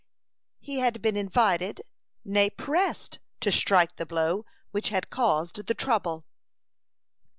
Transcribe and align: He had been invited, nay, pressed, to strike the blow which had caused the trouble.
He 0.59 0.79
had 0.79 0.99
been 0.99 1.15
invited, 1.15 1.83
nay, 2.25 2.49
pressed, 2.49 3.19
to 3.41 3.51
strike 3.51 3.97
the 3.97 4.05
blow 4.07 4.47
which 4.71 4.89
had 4.89 5.11
caused 5.11 5.67
the 5.67 5.75
trouble. 5.75 6.25